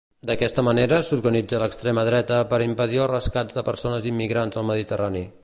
[0.27, 5.25] D'aquesta manera s'organitza l'extrema dreta per impedir els rescats de persones immigrants al Mediterrani.